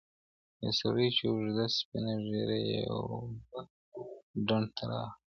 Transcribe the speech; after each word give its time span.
یو 0.63 0.71
سړی 0.81 1.07
چې 1.15 1.23
اوږده 1.31 1.65
سپینه 1.77 2.13
ږیره 2.25 2.57
یې 2.69 2.81
وه 3.07 3.19
ډنډ 4.47 4.67
ته 4.77 4.83
راغی. 4.89 5.17